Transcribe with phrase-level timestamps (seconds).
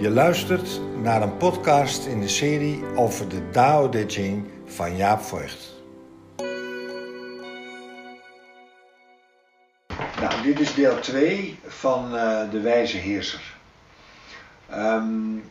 [0.00, 5.20] Je luistert naar een podcast in de serie over de Tao Te Ching van Jaap
[5.20, 5.72] Voigt.
[10.20, 13.54] Nou, dit is deel 2 van uh, De Wijze Heerser.
[14.74, 15.50] Um,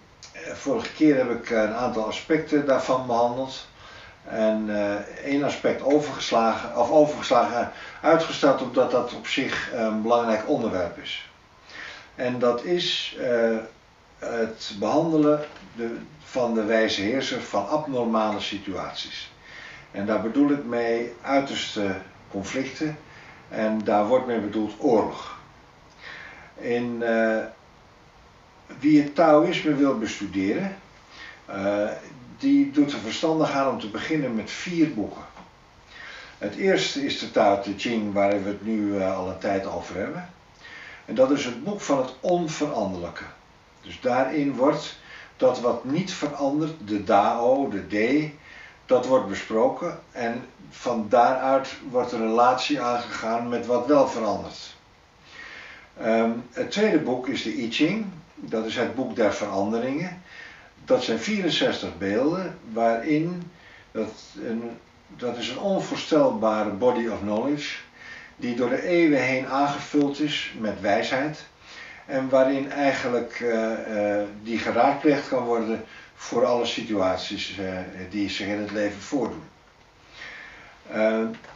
[0.54, 3.68] vorige keer heb ik een aantal aspecten daarvan behandeld.
[4.26, 4.94] En uh,
[5.26, 7.72] één aspect overgeslagen, of overgeslagen,
[8.02, 11.30] uitgesteld omdat dat op zich een belangrijk onderwerp is.
[12.16, 13.18] En dat is
[14.20, 19.32] het behandelen de, van de wijze heerser van abnormale situaties.
[19.92, 21.96] En daar bedoel ik mee uiterste
[22.32, 22.98] conflicten
[23.50, 25.38] en daar wordt mee bedoeld oorlog.
[26.56, 27.38] In, uh,
[28.80, 30.76] wie het Taoïsme wil bestuderen,
[31.50, 31.90] uh,
[32.38, 35.24] die doet er verstandig aan om te beginnen met vier boeken.
[36.38, 39.66] Het eerste is de Tao Te Ching, waar we het nu uh, al een tijd
[39.66, 40.30] over hebben.
[41.06, 43.24] En dat is het boek van het onveranderlijke.
[43.82, 44.98] Dus daarin wordt
[45.38, 48.30] dat wat niet verandert, de Dao, de D,
[48.86, 50.00] dat wordt besproken.
[50.12, 54.78] En van daaruit wordt een relatie aangegaan met wat wel verandert.
[56.02, 58.06] Um, het tweede boek is de I Ching.
[58.36, 60.22] Dat is het boek der veranderingen.
[60.86, 63.52] Dat zijn 64 beelden waarin,
[63.92, 64.12] dat,
[64.44, 67.78] een, dat is een onvoorstelbare body of knowledge,
[68.36, 71.46] die door de eeuwen heen aangevuld is met wijsheid.
[72.10, 75.84] En waarin eigenlijk uh, uh, die geraadpleegd kan worden
[76.16, 77.80] voor alle situaties uh,
[78.10, 79.44] die zich in het leven voordoen.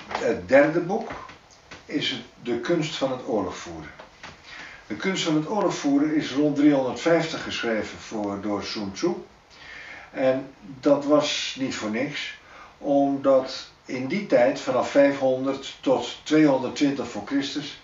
[0.07, 1.11] het derde boek
[1.85, 3.89] is de kunst van het oorlogvoeren.
[4.87, 9.13] De kunst van het oorlogvoeren is rond 350 geschreven door Sun Tzu.
[10.11, 10.47] En
[10.79, 12.37] dat was niet voor niks,
[12.77, 17.81] omdat in die tijd, vanaf 500 tot 220 voor Christus,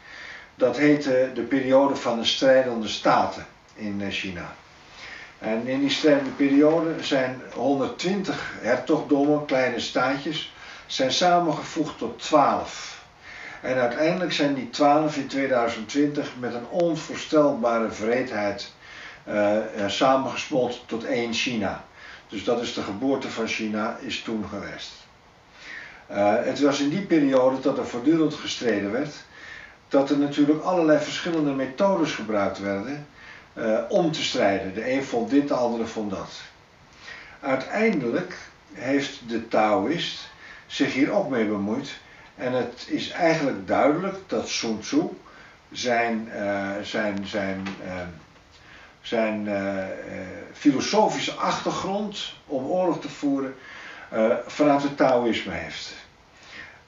[0.59, 4.55] dat heette de periode van de strijdende staten in China.
[5.39, 10.53] En in die strijdende periode zijn 120 hertogdommen, kleine staatjes,
[10.85, 13.03] zijn samengevoegd tot 12.
[13.61, 18.73] En uiteindelijk zijn die 12 in 2020 met een onvoorstelbare vreedheid
[19.27, 21.85] uh, samengesmolten tot één China.
[22.27, 24.91] Dus dat is de geboorte van China, is toen geweest.
[26.43, 29.15] Het was in die periode dat er voortdurend gestreden werd
[29.89, 33.07] dat er natuurlijk allerlei verschillende methodes gebruikt werden
[33.53, 34.73] uh, om te strijden.
[34.73, 36.41] De een vond dit, de andere vond dat.
[37.39, 38.37] Uiteindelijk
[38.73, 40.29] heeft de Taoïst
[40.67, 41.97] zich hier ook mee bemoeid.
[42.35, 45.01] En het is eigenlijk duidelijk dat Sun Tzu
[45.71, 47.91] zijn, uh, zijn, zijn, uh,
[49.01, 49.47] zijn
[50.53, 53.55] filosofische achtergrond om oorlog te voeren
[54.47, 55.93] vanuit het Taoïsme heeft.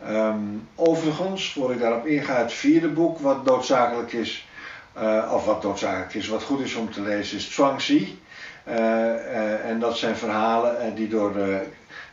[0.07, 4.47] Um, overigens, voor ik daarop inga, het vierde boek wat noodzakelijk is,
[4.97, 8.19] uh, of wat noodzakelijk is, wat goed is om te lezen, is Zhuangzi.
[8.67, 11.33] Uh, uh, en dat zijn verhalen die door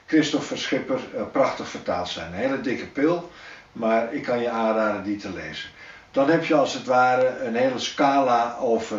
[0.06, 1.00] Christopher Schipper
[1.32, 2.26] prachtig vertaald zijn.
[2.26, 3.30] Een hele dikke pil,
[3.72, 5.70] maar ik kan je aanraden die te lezen.
[6.10, 8.98] Dan heb je als het ware een hele scala over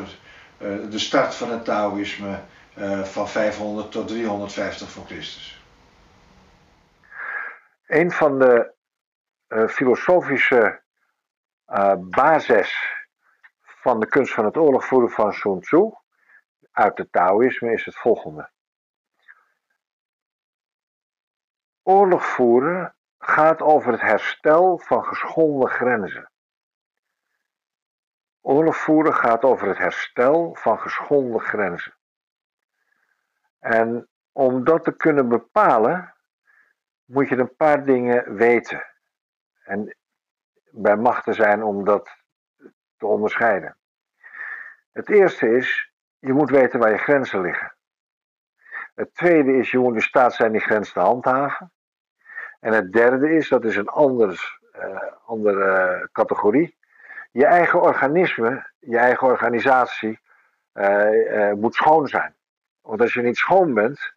[0.90, 2.40] de start van het Taoïsme
[3.04, 5.62] van 500 tot 350 voor Christus.
[7.88, 8.72] Een van de
[9.50, 10.82] filosofische
[11.68, 12.98] uh, basis
[13.60, 15.92] van de kunst van het oorlogvoeren van Sun Tzu
[16.72, 18.50] uit het Taoïsme is het volgende.
[21.84, 26.32] Oorlog voeren gaat over het herstel van geschonden grenzen.
[28.42, 31.98] Oorlog voeren gaat over het herstel van geschonden grenzen.
[33.60, 36.16] En om dat te kunnen bepalen,
[37.06, 38.89] moet je een paar dingen weten
[39.70, 39.96] en
[40.72, 42.10] bij macht te zijn om dat
[42.98, 43.78] te onderscheiden.
[44.92, 47.74] Het eerste is, je moet weten waar je grenzen liggen.
[48.96, 51.72] Het tweede is, je moet in staat zijn die grens te handhaven.
[52.60, 56.78] En het derde is, dat is een uh, andere categorie,
[57.32, 60.20] je eigen organisme, je eigen organisatie
[60.74, 62.36] uh, moet schoon zijn.
[62.82, 64.14] Want als je niet schoon bent,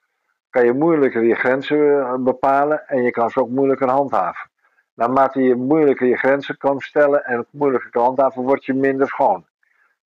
[0.50, 4.50] kan je moeilijker je grenzen bepalen en je kan ze ook moeilijker handhaven
[4.94, 9.46] naarmate je moeilijker je grenzen kan stellen en moeilijker kan handhaven, word je minder schoon.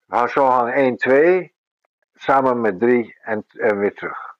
[0.07, 1.53] Nou, zo hang 1, 2,
[2.13, 4.35] samen met 3 en, en weer terug.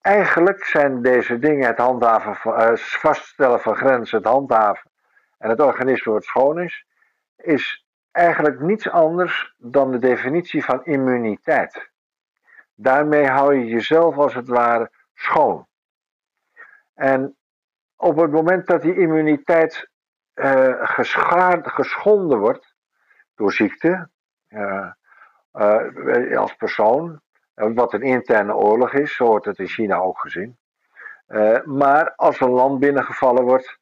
[0.00, 4.90] Eigenlijk zijn deze dingen, het handhaven van, uh, vaststellen van grenzen, het handhaven
[5.38, 6.86] en het organisme wat schoon is,
[7.36, 11.90] is eigenlijk niets anders dan de definitie van immuniteit.
[12.74, 15.66] Daarmee hou je jezelf als het ware schoon.
[16.94, 17.36] En
[17.96, 19.88] op het moment dat die immuniteit
[20.34, 20.74] uh,
[21.62, 22.74] geschonden wordt
[23.34, 24.08] door ziekte,
[24.48, 24.90] uh,
[25.52, 27.20] uh, als persoon,
[27.54, 30.58] wat een interne oorlog is, zo wordt het in China ook gezien.
[31.64, 33.78] Maar als een land binnengevallen wordt,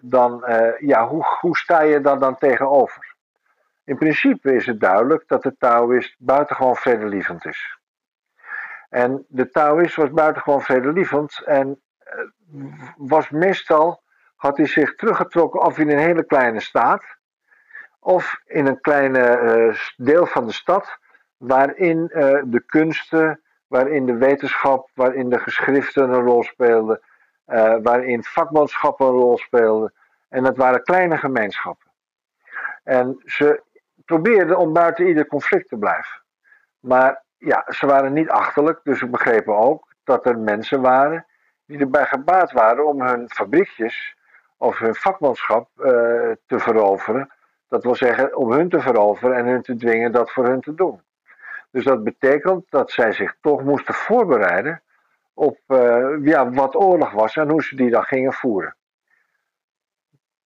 [0.00, 0.44] dan,
[0.78, 3.16] ja, hoe, hoe sta je daar dan tegenover?
[3.84, 7.78] In principe is het duidelijk dat de Taoïst buitengewoon vredelievend is.
[8.88, 11.80] En de Taoïst was buitengewoon vredelievend en
[12.96, 14.02] was meestal,
[14.36, 17.04] had hij zich teruggetrokken of in een hele kleine staat,
[18.00, 20.98] of in een kleine uh, deel van de stad,
[21.36, 27.00] waarin uh, de kunsten, waarin de wetenschap, waarin de geschriften een rol speelden,
[27.82, 29.92] waarin vakmanschappen een rol speelden.
[30.28, 31.90] En dat waren kleine gemeenschappen.
[32.82, 33.62] En ze
[34.04, 36.22] probeerden om buiten ieder conflict te blijven.
[36.80, 41.26] Maar ja, ze waren niet achterlijk, dus ze begrepen ook dat er mensen waren
[41.66, 44.16] die erbij gebaat waren om hun fabriekjes
[44.56, 45.84] of hun vakmanschap uh,
[46.46, 47.30] te veroveren.
[47.68, 50.74] Dat wil zeggen, om hun te veroveren en hun te dwingen dat voor hun te
[50.74, 51.00] doen.
[51.70, 54.82] Dus dat betekent dat zij zich toch moesten voorbereiden
[55.34, 58.76] op uh, ja, wat oorlog was en hoe ze die dan gingen voeren.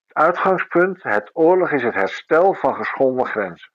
[0.07, 3.71] Uitgangspunt, het oorlog is het herstel van geschonden grenzen.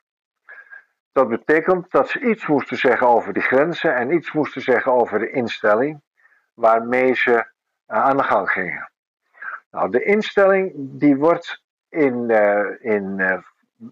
[1.12, 5.19] Dat betekent dat ze iets moesten zeggen over die grenzen en iets moesten zeggen over
[5.19, 6.02] de instelling
[6.55, 7.45] waarmee ze uh,
[7.87, 8.91] aan de gang gingen.
[9.71, 13.39] Nou, de instelling die wordt in, uh, in, uh,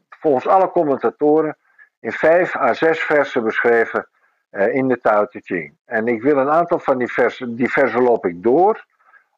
[0.09, 1.57] volgens alle commentatoren
[2.01, 4.07] in vijf à zes versen beschreven
[4.51, 5.77] in de Tao Te Ching.
[5.85, 8.87] En ik wil een aantal van die versen, die versen loop ik door,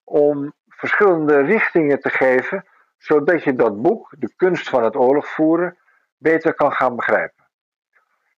[0.05, 2.65] om verschillende richtingen te geven,
[2.97, 5.79] zodat je dat boek, De kunst van het oorlogvoeren,
[6.17, 7.45] beter kan gaan begrijpen.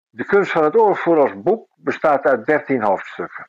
[0.10, 3.48] De kunst van het oorlogvoeren als boek bestaat uit dertien hoofdstukken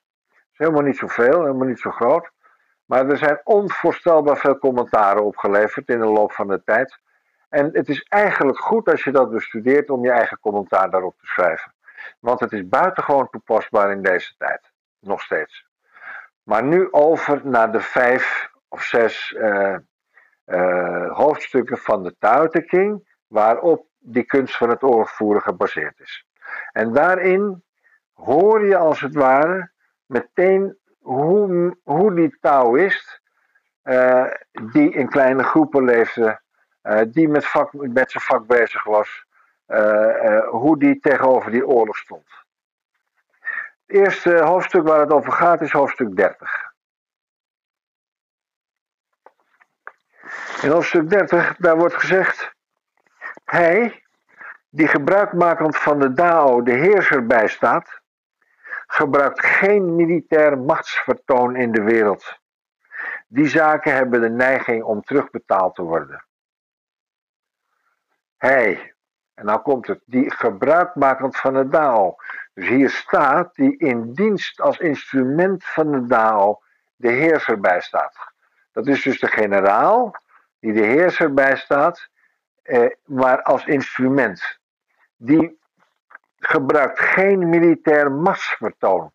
[0.59, 2.31] is helemaal niet zoveel, helemaal niet zo groot.
[2.85, 6.99] Maar er zijn onvoorstelbaar veel commentaren opgeleverd in de loop van de tijd.
[7.49, 11.27] En het is eigenlijk goed als je dat bestudeert om je eigen commentaar daarop te
[11.27, 11.75] schrijven.
[12.21, 14.71] Want het is buitengewoon toepasbaar in deze tijd.
[15.01, 15.67] Nog steeds.
[16.43, 19.77] Maar nu over naar de vijf of zes uh,
[20.47, 26.27] uh, hoofdstukken van de Tao Te King, waarop die kunst van het oorlogvoeren gebaseerd is.
[26.73, 27.65] En daarin
[28.13, 29.75] hoor je als het ware
[30.07, 33.21] meteen hoe, hoe die Taoïst,
[33.85, 34.27] uh,
[34.73, 36.41] die in kleine groepen leefde,
[36.83, 39.25] uh, die met, vak, met zijn vak bezig was,
[39.67, 42.27] uh, hoe die tegenover die oorlog stond.
[43.87, 46.75] Het eerste hoofdstuk waar het over gaat is hoofdstuk 30.
[50.63, 52.55] In hoofdstuk 30, daar wordt gezegd,
[53.45, 54.03] hij,
[54.69, 58.01] die gebruikmakend van de Dao de heerser bijstaat,
[58.87, 62.39] gebruikt geen militair machtsvertoon in de wereld.
[63.29, 66.25] Die zaken hebben de neiging om terugbetaald te worden.
[68.37, 68.95] Hij,
[69.35, 72.17] en nou komt het, die gebruikmakend van de Dao.
[72.55, 76.61] Dus hier staat die in dienst als instrument van de Dao
[76.97, 78.17] de heerser bijstaat.
[78.73, 80.15] Dat is dus de generaal
[80.61, 82.09] die de heerser bijstaat,
[82.63, 84.59] eh, maar als instrument.
[85.17, 85.59] Die
[86.49, 89.13] gebruikt geen militair machtsvertoon.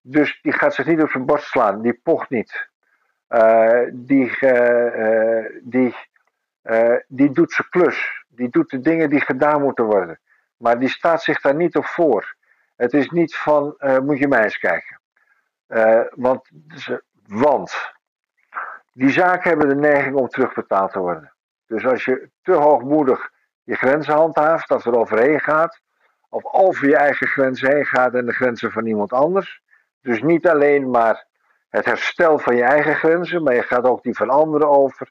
[0.00, 2.70] Dus die gaat zich niet op zijn borst slaan, die pocht niet.
[3.28, 5.94] Uh, die, uh, uh, die,
[7.06, 8.24] die doet zijn klus.
[8.28, 10.20] Die doet de dingen die gedaan moeten worden.
[10.56, 12.34] Maar die staat zich daar niet op voor.
[12.76, 15.00] Het is niet van, moet je mij eens kijken.
[16.14, 16.48] want,
[17.26, 17.92] want
[18.92, 21.32] die zaken hebben de neiging om terugbetaald te worden.
[21.66, 23.30] Dus als je te hoogmoedig
[23.62, 25.80] je grenzen handhaaft, dat er overheen gaat,
[26.32, 29.62] of over je eigen grenzen heen gaat en de grenzen van iemand anders.
[30.00, 31.26] Dus niet alleen maar
[31.68, 35.10] het herstel van je eigen grenzen, maar je gaat ook die van anderen over.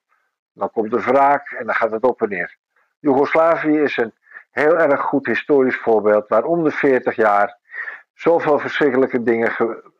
[0.53, 2.55] Dan komt de wraak en dan gaat het op en neer.
[2.99, 4.13] Joegoslavië is een
[4.51, 7.57] heel erg goed historisch voorbeeld waar om de 40 jaar
[8.13, 9.53] zoveel verschrikkelijke dingen,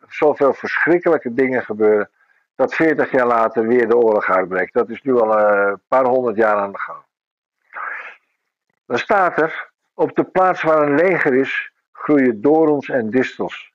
[0.08, 2.10] zoveel verschrikkelijke dingen gebeuren,
[2.56, 4.74] dat 40 jaar later weer de oorlog uitbreekt.
[4.74, 7.04] Dat is nu al een paar honderd jaar aan de gang.
[8.86, 13.74] Dan staat er, op de plaats waar een leger is, groeien dorens en distels.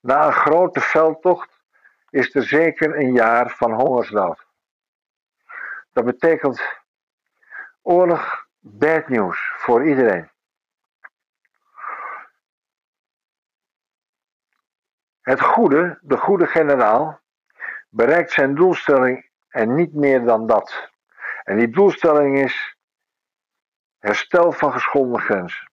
[0.00, 1.62] Na een grote veldtocht
[2.10, 4.46] is er zeker een jaar van hongersnood.
[5.92, 6.62] Dat betekent
[7.82, 10.30] oorlog, bad news voor iedereen.
[15.20, 17.20] Het goede, de goede generaal,
[17.88, 20.90] bereikt zijn doelstelling en niet meer dan dat.
[21.44, 22.75] En die doelstelling is
[24.06, 25.70] herstel van geschonden grenzen.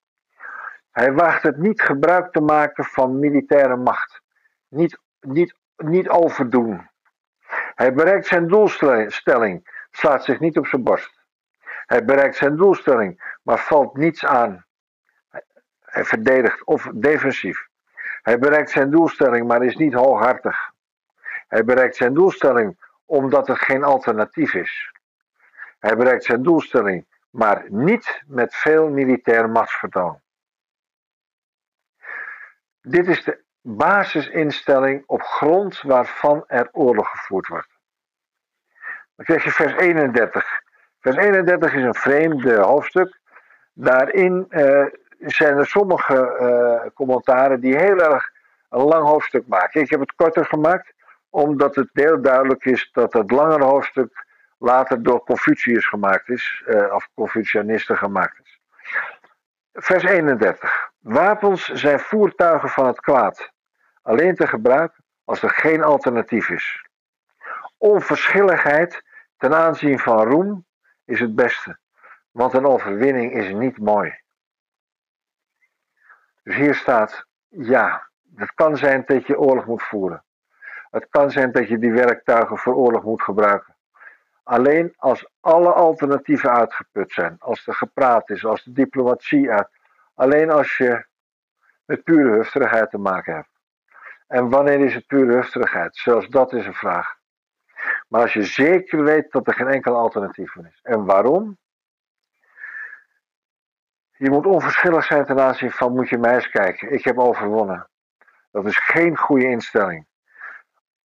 [0.91, 4.21] Hij waagt het niet gebruik te maken van militaire macht,
[4.67, 6.89] niet, niet, niet overdoen.
[7.75, 11.21] Hij bereikt zijn doelstelling, slaat zich niet op zijn borst.
[11.85, 14.65] Hij bereikt zijn doelstelling, maar valt niets aan.
[15.85, 17.67] Hij verdedigt of defensief.
[18.21, 20.71] Hij bereikt zijn doelstelling, maar is niet hooghartig.
[21.47, 24.91] Hij bereikt zijn doelstelling omdat er geen alternatief is.
[25.79, 30.21] Hij bereikt zijn doelstelling, maar niet met veel militair machtsvertoon.
[32.81, 37.67] Dit is de basisinstelling op grond waarvan er oorlog gevoerd wordt.
[39.15, 40.61] Dan krijg je vers 31.
[40.99, 43.19] Vers 31 is een vreemde hoofdstuk.
[43.73, 44.85] Daarin uh,
[45.19, 48.31] zijn er sommige uh, commentaren die heel erg
[48.69, 49.81] een lang hoofdstuk maken.
[49.81, 50.93] Ik heb het korter gemaakt,
[51.29, 54.25] omdat het heel duidelijk is dat het langere hoofdstuk
[54.63, 58.59] later door Confucius gemaakt is, uh, of Confucianisten gemaakt is.
[59.73, 60.91] Vers 31.
[60.99, 63.51] Wapens zijn voertuigen van het kwaad,
[64.01, 66.85] alleen te gebruiken als er geen alternatief is.
[67.77, 69.03] Onverschilligheid
[69.37, 70.65] ten aanzien van roem
[71.05, 71.77] is het beste,
[72.31, 74.19] want een overwinning is niet mooi.
[76.43, 80.23] Dus hier staat, ja, het kan zijn dat je oorlog moet voeren.
[80.91, 83.72] Het kan zijn dat je die werktuigen voor oorlog moet gebruiken.
[84.43, 89.69] Alleen als alle alternatieven uitgeput zijn, als er gepraat is, als de diplomatie uit,
[90.13, 91.05] alleen als je
[91.85, 93.51] met pure hufterigheid te maken hebt.
[94.27, 95.95] En wanneer is het pure hufterigheid?
[95.97, 97.15] Zelfs dat is een vraag.
[98.07, 100.79] Maar als je zeker weet dat er geen enkel alternatief is.
[100.81, 101.57] En waarom?
[104.11, 106.91] Je moet onverschillig zijn ten aanzien van moet je mij eens kijken.
[106.91, 107.89] Ik heb overwonnen.
[108.51, 110.05] Dat is geen goede instelling.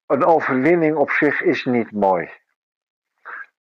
[0.07, 2.31] Een overwinning op zich is niet mooi.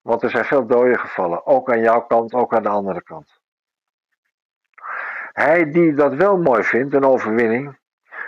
[0.07, 1.45] Want er zijn veel doden gevallen.
[1.45, 3.39] Ook aan jouw kant, ook aan de andere kant.
[5.31, 7.77] Hij die dat wel mooi vindt, een overwinning,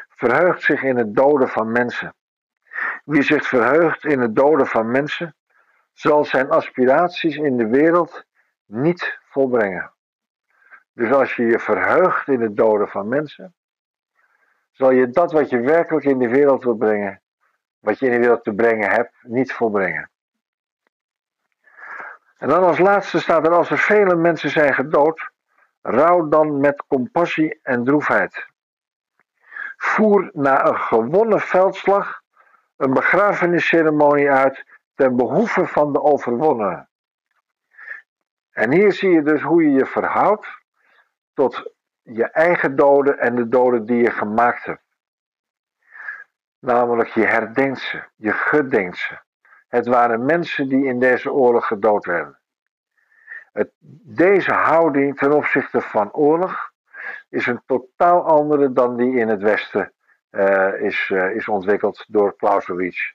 [0.10, 2.16] verheugt zich in het doden van mensen.
[3.06, 5.36] Wie zich verheugt in het doden van mensen,
[5.94, 8.26] zal zijn aspiraties in de wereld
[8.66, 9.94] niet volbrengen.
[10.94, 13.56] Dus als je je verheugt in het doden van mensen,
[14.72, 17.22] zal je dat wat je werkelijk in de wereld wil brengen,
[17.80, 20.10] wat je in de wereld te brengen hebt, niet volbrengen.
[22.40, 25.32] En dan als laatste staat er: als er vele mensen zijn gedood,
[25.82, 28.48] rouw dan met compassie en droefheid.
[29.78, 32.22] Voer na een gewonnen veldslag
[32.78, 34.66] een begrafenisceremonie uit
[34.96, 36.90] ten behoeve van de overwonnenen.
[38.52, 40.48] En hier zie je dus hoe je je verhoudt
[41.34, 44.84] tot je eigen doden en de doden die je gemaakt hebt.
[46.60, 49.20] Namelijk je herdenkt ze, je gedenkt ze.
[49.70, 52.40] Het waren mensen die in deze oorlog gedood werden.
[53.54, 53.72] Het,
[54.04, 56.72] deze houding ten opzichte van oorlog
[57.30, 59.94] is een totaal andere dan die in het Westen
[60.32, 63.14] uh, is, uh, is ontwikkeld door Clausewitz.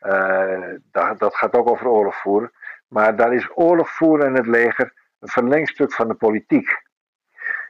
[0.00, 2.52] Uh, dat, dat gaat ook over oorlog voeren.
[2.88, 6.82] Maar daar is oorlog voeren en het leger een verlengstuk van de politiek.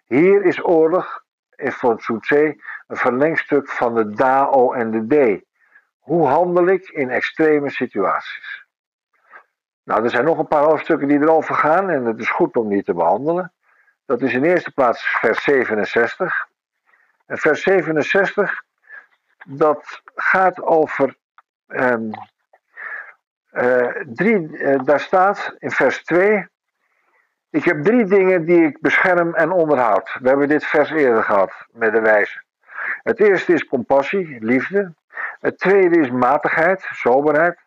[0.04, 1.24] Hier is oorlog,
[1.56, 5.44] van Sun Tse, een verlengstuk van de DAO en de D.
[6.00, 8.64] Hoe handel ik in extreme situaties?
[9.82, 12.68] Nou, er zijn nog een paar hoofdstukken die erover gaan en het is goed om
[12.68, 13.52] die te behandelen.
[14.04, 16.48] Dat is in eerste plaats vers 67.
[17.26, 18.62] En vers 67,
[19.46, 21.16] dat gaat over
[21.66, 22.10] um,
[23.52, 26.48] uh, drie, uh, daar staat in vers 2,
[27.50, 30.16] ik heb drie dingen die ik bescherm en onderhoud.
[30.20, 32.42] We hebben dit vers eerder gehad met de wijze.
[33.02, 34.94] Het eerste is compassie, liefde.
[35.40, 37.58] Het tweede is matigheid, soberheid.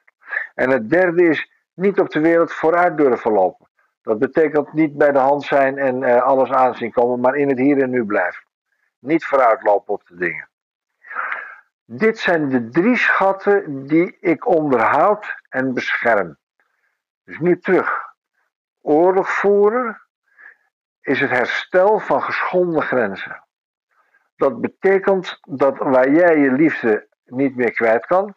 [0.53, 3.67] En het derde is niet op de wereld vooruit durven lopen.
[4.01, 7.57] Dat betekent niet bij de hand zijn en uh, alles aanzien komen, maar in het
[7.57, 8.43] hier en nu blijven.
[8.99, 10.49] Niet vooruitlopen op de dingen.
[11.85, 16.37] Dit zijn de drie schatten die ik onderhoud en bescherm.
[17.23, 18.01] Dus nu terug.
[18.81, 20.01] Oorlog voeren
[21.01, 23.43] is het herstel van geschonden grenzen.
[24.35, 28.35] Dat betekent dat waar jij je liefde niet meer kwijt kan,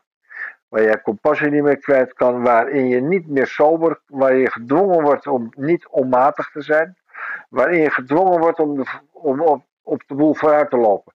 [0.69, 5.03] waar jij compassie niet meer kwijt kan, waarin je niet meer sober, waar je gedwongen
[5.03, 6.97] wordt om niet onmatig te zijn,
[7.49, 11.15] waarin je gedwongen wordt om, de, om op, op de boel vooruit te lopen.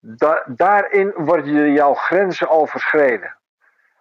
[0.00, 3.36] Da, daarin worden jouw grenzen overschreden.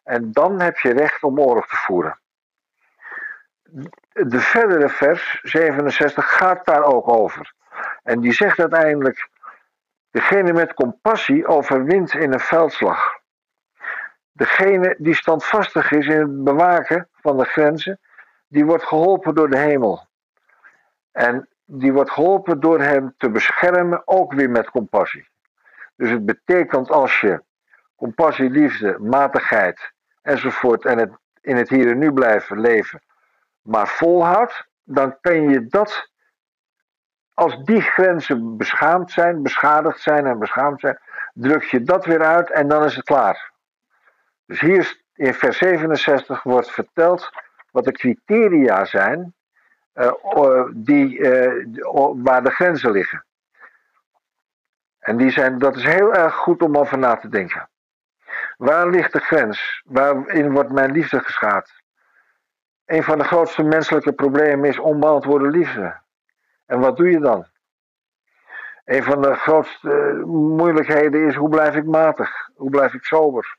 [0.04, 2.20] En dan heb je recht om oorlog te voeren.
[4.12, 7.54] De verdere vers, 67, gaat daar ook over.
[8.04, 9.30] En die zegt uiteindelijk:
[10.12, 13.17] Degene met compassie overwint in een veldslag.
[14.38, 18.00] Degene die standvastig is in het bewaken van de grenzen,
[18.48, 20.08] die wordt geholpen door de hemel.
[21.12, 25.28] En die wordt geholpen door hem te beschermen, ook weer met compassie.
[25.96, 27.44] Dus het betekent als je
[27.96, 29.92] compassie, liefde, matigheid
[30.22, 33.02] enzovoort en het in het hier en nu blijven leven,
[33.62, 36.10] maar volhoudt, dan kan je dat
[37.34, 41.00] als die grenzen beschaamd zijn, beschadigd zijn en beschaamd zijn,
[41.34, 43.56] druk je dat weer uit en dan is het klaar.
[44.48, 47.30] Dus hier in vers 67 wordt verteld
[47.72, 49.36] wat de criteria zijn
[49.94, 53.26] uh, die, uh, waar de grenzen liggen.
[55.00, 57.70] En die zijn, dat is heel erg goed om over na te denken.
[58.58, 59.82] Waar ligt de grens?
[59.86, 61.72] Waarin wordt mijn liefde geschaad?
[62.86, 66.02] Een van de grootste menselijke problemen is onbeantwoorde liefde.
[66.66, 67.48] En wat doe je dan?
[68.86, 72.50] Een van de grootste moeilijkheden is hoe blijf ik matig?
[72.56, 73.58] Hoe blijf ik sober?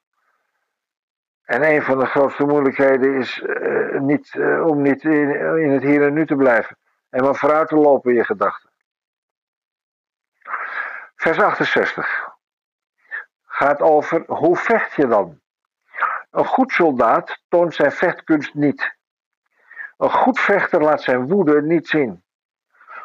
[1.48, 5.82] En een van de grootste moeilijkheden is uh, niet, uh, om niet in, in, het
[5.82, 6.76] hier en nu te blijven.
[7.10, 8.70] En maar vooruit te lopen in je gedachten.
[11.16, 12.36] Vers 68
[13.44, 15.40] gaat over hoe vecht je dan?
[16.30, 18.96] Een goed soldaat toont zijn vechtkunst niet.
[19.96, 22.24] Een goed vechter laat zijn woede niet zien.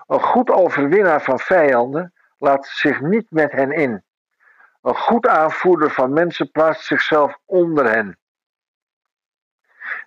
[0.08, 4.04] Een goed overwinnaar van vijanden laat zich niet met hen in.
[4.82, 8.18] Een goed aanvoerder van mensen plaatst zichzelf onder hen.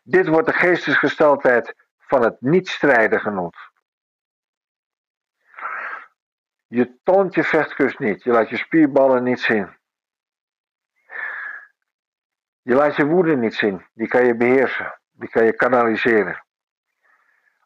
[0.08, 3.56] Dit wordt de geestesgesteldheid van het niet-strijden genoemd.
[6.66, 9.76] Je toont je vechtkunst niet, je laat je spierballen niet zien.
[12.62, 16.44] Je laat je woede niet zien, die kan je beheersen, die kan je kanaliseren.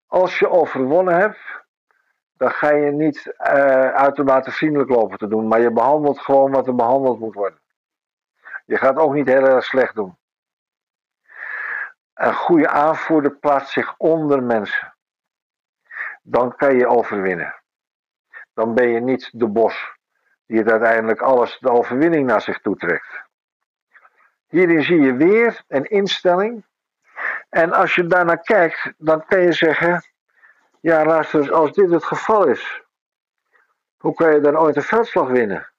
[0.07, 1.65] Als je overwonnen hebt,
[2.33, 6.67] dan ga je niet uh, uitermate vriendelijk lopen te doen, maar je behandelt gewoon wat
[6.67, 7.61] er behandeld moet worden.
[8.65, 10.19] Je gaat ook niet heel erg slecht doen.
[12.21, 14.95] Een goede aanvoerder plaatst zich onder mensen.
[16.23, 17.55] Dan kan je overwinnen.
[18.55, 19.97] Dan ben je niet de bos
[20.47, 23.23] die het uiteindelijk alles de overwinning naar zich toetrekt.
[24.47, 26.65] Hierin zie je weer een instelling.
[27.49, 30.05] En als je daarnaar kijkt, dan kan je zeggen:
[30.81, 32.83] Ja, luister, als dit het geval is,
[33.97, 35.73] hoe kan je dan ooit een veldslag winnen?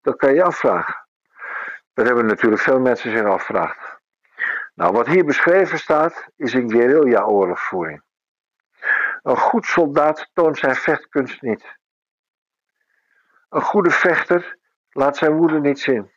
[0.00, 1.06] Dat kan je afvragen.
[1.94, 4.00] Dat hebben natuurlijk veel mensen zich afgevraagd.
[4.74, 8.02] Nou, wat hier beschreven staat, is een guerrilla-oorlogvoering.
[9.22, 11.78] Een goed soldaat toont zijn vechtkunst niet.
[13.48, 14.58] Een goede vechter
[14.90, 16.10] laat zijn woede niet zien.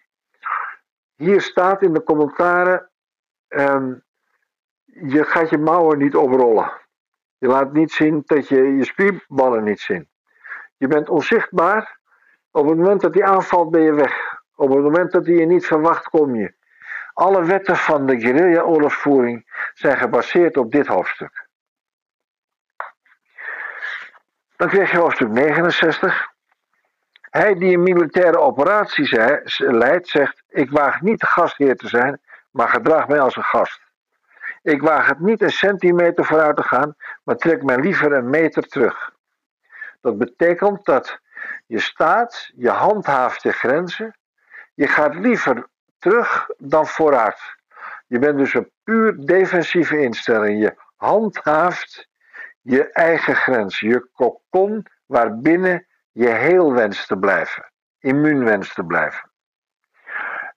[1.16, 2.92] Hier staat in de commentaren:
[3.48, 4.04] um,
[4.84, 6.72] je gaat je mouwen niet oprollen.
[7.38, 10.10] Je laat niet zien dat je je spierballen niet zien.
[10.78, 12.00] Je bent onzichtbaar.
[12.52, 14.44] Op het moment dat hij aanvalt, ben je weg.
[14.56, 16.54] Op het moment dat hij je niet verwacht, kom je.
[17.16, 21.48] Alle wetten van de guerrilla-oorlogsvoering zijn gebaseerd op dit hoofdstuk.
[24.56, 26.34] Dan krijg je hoofdstuk 69.
[27.30, 29.16] Hij die een militaire operatie
[29.58, 33.82] leidt, zegt: Ik waag niet de gastheer te zijn, maar gedraag mij als een gast.
[34.62, 38.64] Ik waag het niet een centimeter vooruit te gaan, maar trek mij liever een meter
[38.68, 39.14] terug.
[40.02, 41.20] Dat betekent dat
[41.66, 44.18] je staat, je handhaaft je grenzen,
[44.74, 45.68] je gaat liever
[46.00, 47.40] terug dan vooruit.
[48.08, 50.62] Je bent dus een puur defensieve instelling.
[50.62, 52.08] Je handhaaft
[52.62, 59.32] je eigen grens, je kokon waarbinnen je heel wenst te blijven, immuun wenst te blijven.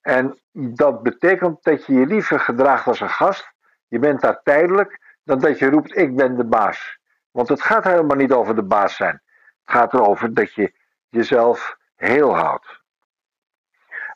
[0.00, 3.52] En dat betekent dat je je liever gedraagt als een gast,
[3.88, 6.98] je bent daar tijdelijk, dan dat je roept: Ik ben de baas.
[7.30, 9.22] Want het gaat helemaal niet over de baas zijn.
[9.64, 10.74] Het gaat erover dat je
[11.08, 12.82] jezelf heel houdt.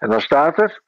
[0.02, 0.80] En dan staat er: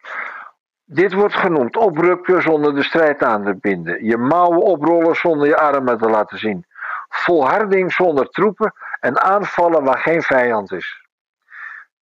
[0.85, 4.05] dit wordt genoemd oprukken zonder de strijd aan te binden.
[4.05, 6.67] Je mouwen oprollen zonder je armen te laten zien.
[7.09, 11.07] Volharding zonder troepen en aanvallen waar geen vijand is.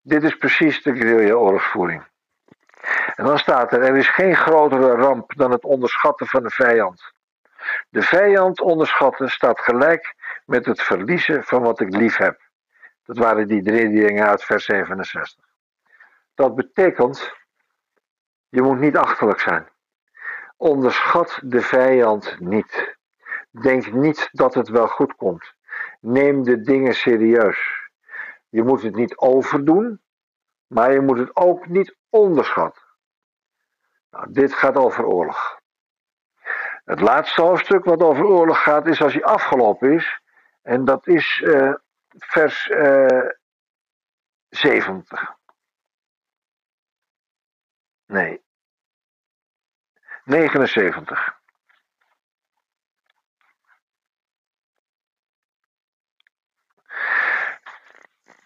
[0.03, 2.03] Dit is precies de guerrilla-oorlogsvoering.
[3.15, 7.13] En dan staat er: er is geen grotere ramp dan het onderschatten van de vijand.
[7.89, 10.15] De vijand onderschatten staat gelijk
[10.47, 12.41] met het verliezen van wat ik lief heb.
[13.05, 15.52] Dat waren die drie dingen uit vers 67.
[16.35, 17.33] Dat betekent
[18.49, 19.71] je moet niet achterlijk zijn.
[20.57, 22.97] Onderschat de vijand niet.
[23.51, 25.55] Denk niet dat het wel goed komt.
[26.01, 27.91] Neem de dingen serieus.
[28.49, 30.03] Je moet het niet overdoen,
[30.67, 32.83] maar je moet het ook niet onderschatten.
[34.11, 35.61] Nou, dit gaat over oorlog.
[36.85, 40.21] Het laatste hoofdstuk wat over oorlog gaat, is als hij afgelopen is.
[40.63, 41.75] En dat is uh,
[42.09, 43.31] vers uh, eh,
[44.49, 45.41] 70.
[48.13, 48.43] Nee.
[50.25, 51.41] 79.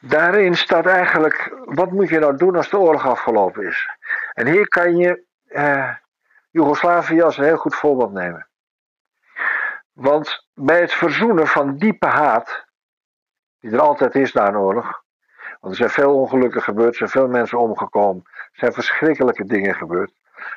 [0.01, 3.89] Daarin staat eigenlijk, wat moet je nou doen als de oorlog afgelopen is?
[4.33, 5.95] En hier kan je eh,
[6.51, 8.49] Joegoslavië als een heel goed voorbeeld nemen.
[9.93, 12.67] Want bij het verzoenen van diepe haat,
[13.59, 15.03] die er altijd is na een oorlog.
[15.61, 18.25] Want er zijn veel ongelukken gebeurd, er zijn veel mensen omgekomen,
[18.57, 20.13] zijn verschrikkelijke dingen gebeurd.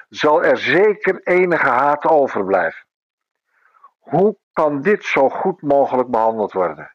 [0.09, 2.88] Zal er zeker enige haat overblijven.
[3.99, 6.93] Hoe kan dit zo goed mogelijk behandeld worden?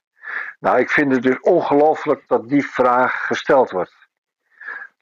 [0.59, 3.95] Nou, ik vind het dus ongelooflijk dat die vraag gesteld wordt.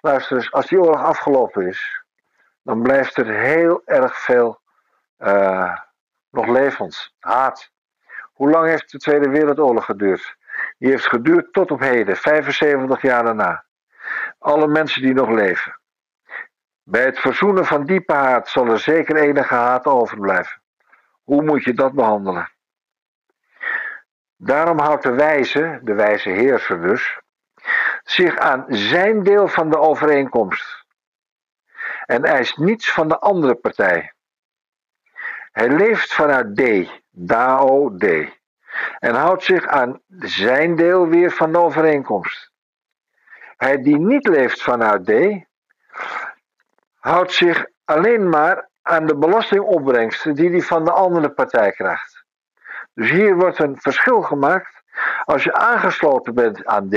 [0.01, 2.05] Luister eens, als die oorlog afgelopen is,
[2.63, 4.61] dan blijft er heel erg veel
[5.19, 5.77] uh,
[6.31, 7.71] nog levend, haat.
[8.33, 10.37] Hoe lang heeft de Tweede Wereldoorlog geduurd?
[10.79, 13.65] Die heeft geduurd tot op heden, 75 jaar daarna.
[14.39, 15.81] Alle mensen die nog leven.
[16.83, 20.63] Bij het verzoenen van diepe haat zal er zeker enige haat overblijven.
[21.23, 22.51] Hoe moet je dat behandelen?
[24.37, 27.21] Daarom houdt de wijze, de wijze heerser dus,
[28.03, 30.83] zich aan zijn deel van de overeenkomst
[32.07, 34.13] en eist niets van de andere partij.
[35.53, 38.05] Hij leeft vanuit D, Dao D,
[38.99, 42.53] en houdt zich aan zijn deel weer van de overeenkomst.
[43.57, 45.11] Hij die niet leeft vanuit D,
[47.03, 52.25] houdt zich alleen maar aan de belastingopbrengsten die hij van de andere partij krijgt.
[52.95, 54.83] Dus hier wordt een verschil gemaakt.
[55.25, 56.97] Als je aangesloten bent aan D,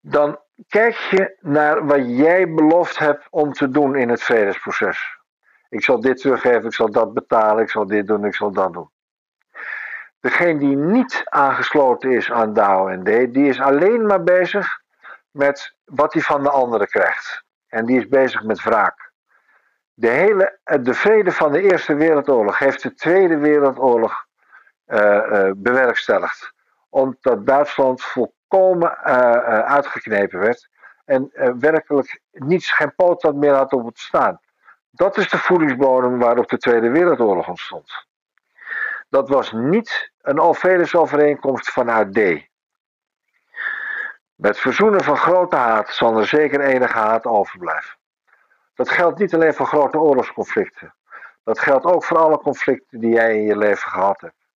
[0.00, 5.18] dan kijk je naar wat jij beloofd hebt om te doen in het vredesproces.
[5.68, 8.72] Ik zal dit teruggeven, ik zal dat betalen, ik zal dit doen, ik zal dat
[8.72, 8.90] doen.
[10.20, 14.80] Degene die niet aangesloten is aan DAO en D, die is alleen maar bezig
[15.30, 17.43] met wat hij van de anderen krijgt.
[17.74, 19.12] En die is bezig met wraak.
[19.94, 24.26] De, hele, de vrede van de Eerste Wereldoorlog heeft de Tweede Wereldoorlog
[24.86, 26.52] uh, uh, bewerkstelligd.
[26.88, 29.12] Omdat Duitsland volkomen uh,
[29.58, 30.68] uitgeknepen werd
[31.04, 34.40] en werkelijk niets, geen poot meer had op het staan.
[34.90, 38.06] Dat is de voedingsbodem waarop de Tweede Wereldoorlog ontstond.
[39.08, 42.52] Dat was niet een Alvedes-overeenkomst vanuit D.
[44.34, 47.98] Met verzoenen van grote haat zal er zeker enige haat overblijven.
[48.74, 50.94] Dat geldt niet alleen voor grote oorlogsconflicten.
[51.44, 54.46] Dat geldt ook voor alle conflicten die jij in je leven gehad hebt.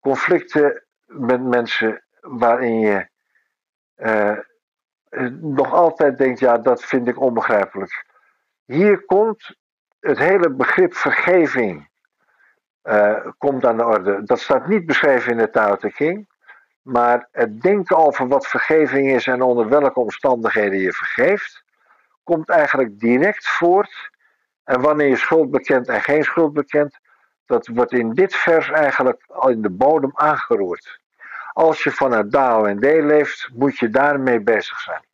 [0.00, 3.08] Conflicten met mensen waarin je
[3.96, 4.38] uh,
[5.40, 8.04] nog altijd denkt, ja, dat vind ik onbegrijpelijk.
[8.64, 9.56] Hier komt
[10.00, 11.88] het hele begrip vergeving
[12.82, 14.22] uh, komt aan de orde.
[14.22, 16.28] Dat staat niet beschreven in de Tao Te King,
[16.82, 21.62] maar het denken over wat vergeving is en onder welke omstandigheden je vergeeft,
[22.24, 24.10] komt eigenlijk direct voort.
[24.64, 26.98] En wanneer je schuld bekent en geen schuld bekent,
[27.46, 31.00] dat wordt in dit vers eigenlijk al in de bodem aangeroerd.
[31.52, 35.04] Als je vanuit Dao en D leeft, moet je daarmee bezig zijn.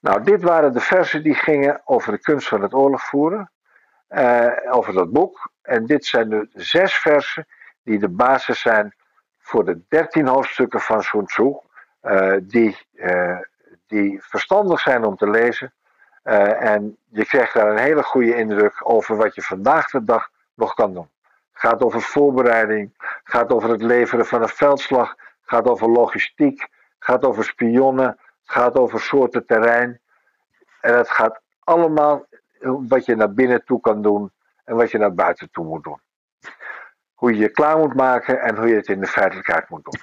[0.00, 3.50] Nou, dit waren de versen die gingen over de kunst van het oorlog voeren,
[4.10, 5.50] uh, over dat boek.
[5.62, 7.46] En dit zijn de zes versen
[7.82, 8.94] die de basis zijn
[9.42, 11.56] voor de dertien hoofdstukken van Sun Tzu,
[12.02, 13.38] uh, die, uh,
[13.86, 15.72] die verstandig zijn om te lezen.
[16.22, 20.74] en je krijgt daar een hele goede indruk over wat je vandaag de dag nog
[20.74, 21.08] kan doen.
[21.52, 22.92] Gaat over voorbereiding,
[23.24, 29.00] gaat over het leveren van een veldslag, gaat over logistiek, gaat over spionnen, gaat over
[29.00, 30.00] soorten terrein.
[30.80, 32.26] En het gaat allemaal
[32.62, 34.32] wat je naar binnen toe kan doen
[34.64, 36.00] en wat je naar buiten toe moet doen.
[37.22, 40.00] Hoe je je klaar moet maken en hoe je het in de feitelijkheid moet doen.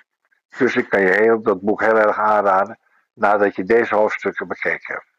[0.57, 2.79] Dus ik kan je heel, dat boek heel erg aanraden
[3.13, 5.17] nadat je deze hoofdstukken bekeken hebt.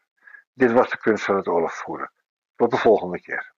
[0.53, 2.11] Dit was de kunst van het oorlog voeren.
[2.55, 3.50] Tot de volgende keer.